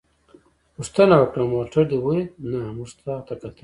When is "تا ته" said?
3.03-3.33